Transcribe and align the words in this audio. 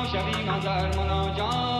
موسا 0.00 0.04
شوی 0.12 0.44
من 0.44 1.79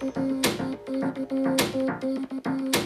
Thank 0.00 0.16
you. 2.74 2.79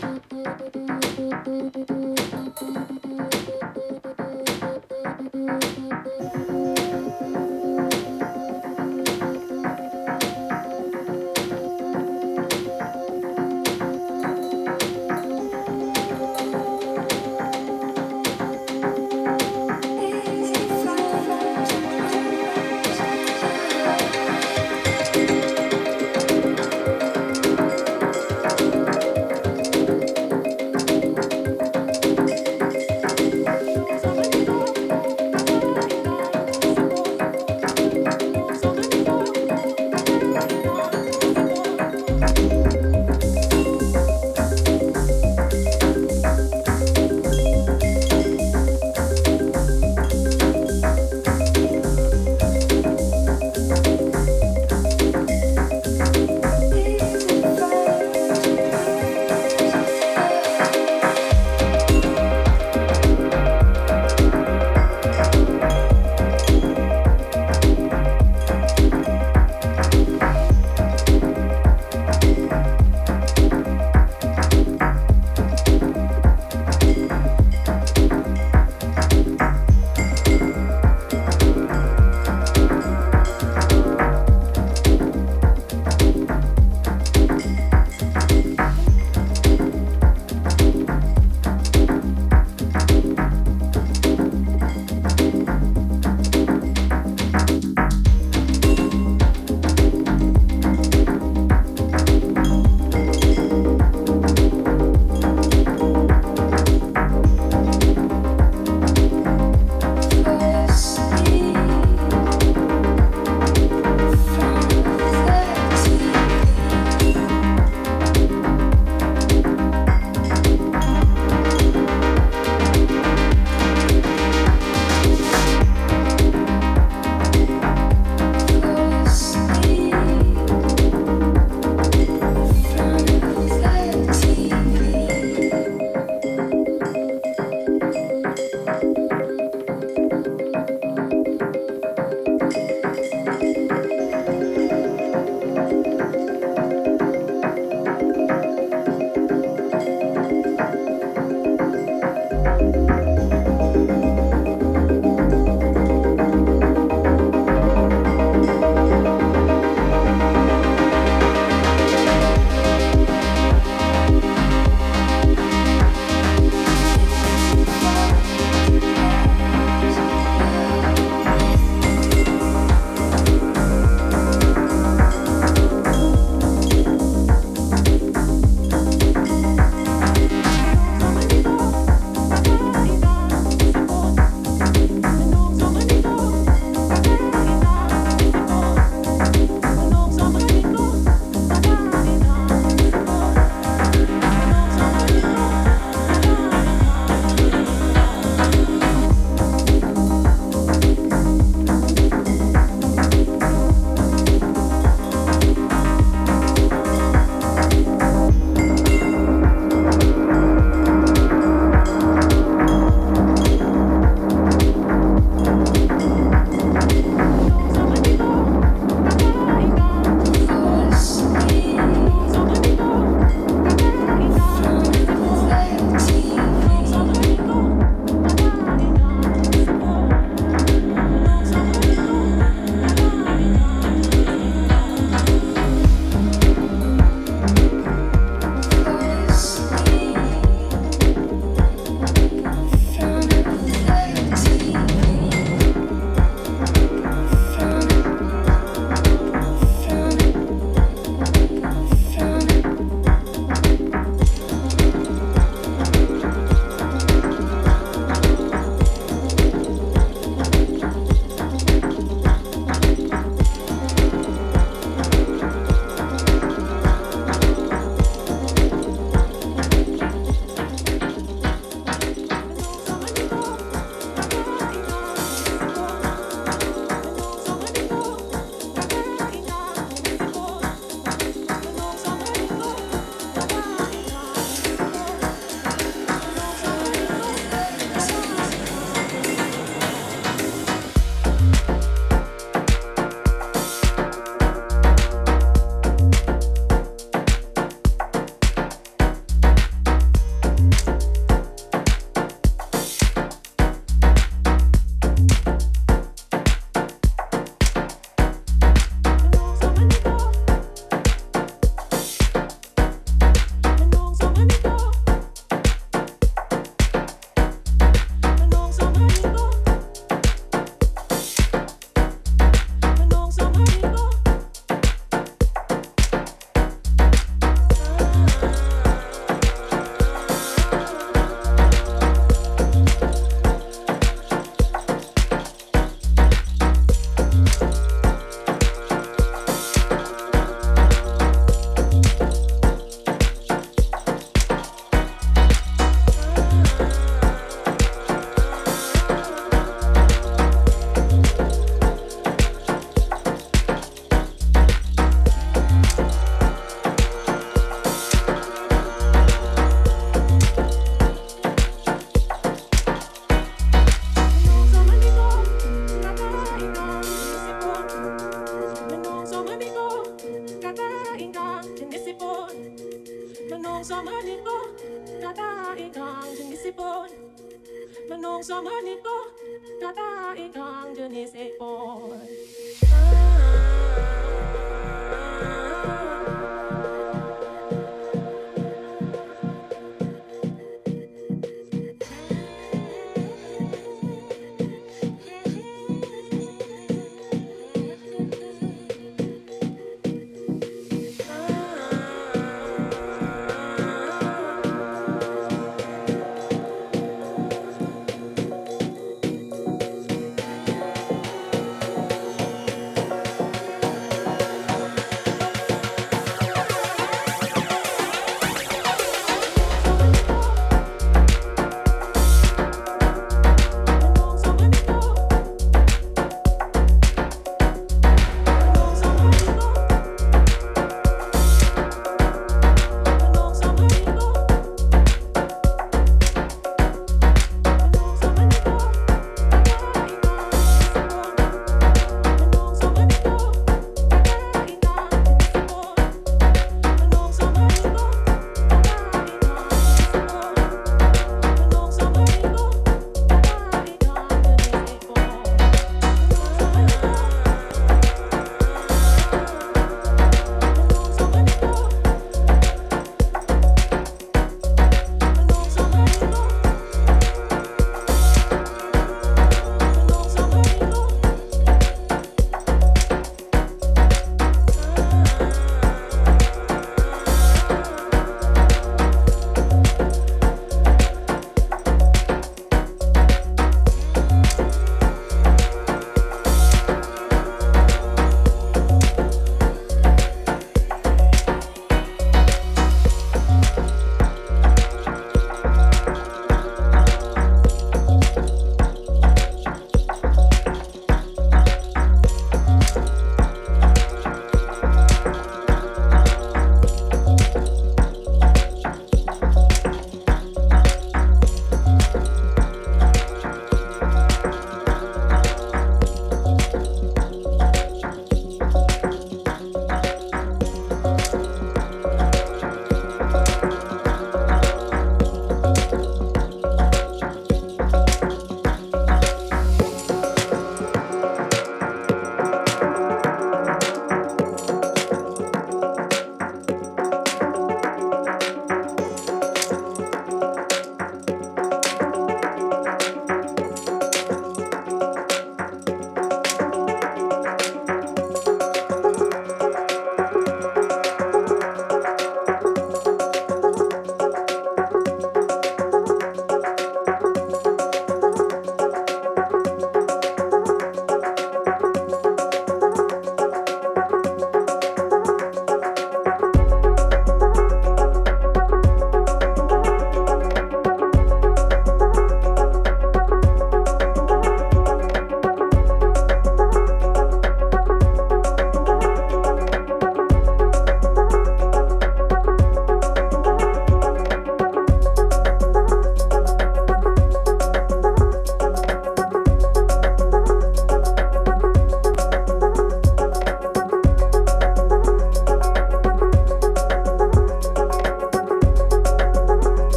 Menung 378.48 378.93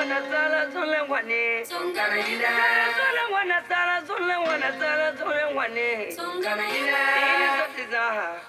wanasala 0.00 0.72
sunle 0.72 1.00
wane 1.12 1.64
songana 1.64 2.16
ina 2.32 2.52
sunle 2.96 3.24
wanasala 3.34 3.94
sunle 4.06 4.36
wanasala 4.48 5.06
sunle 5.18 5.44
wane 5.56 6.12
songana 6.16 6.64
ina 6.78 7.00
ini 7.28 7.48
sotiza 7.60 8.04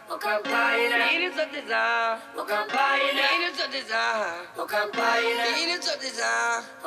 okampaina 0.10 1.12
ini 1.12 1.28
sotiza 1.38 1.82
okampaina 2.42 3.24
ini 3.36 3.48
sotiza 3.58 4.04
okampaina 4.64 5.46
ini 5.64 5.76
sotiza 5.84 6.32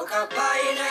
okampaina 0.03 0.87